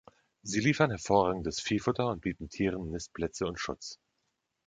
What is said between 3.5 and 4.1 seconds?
Schutz.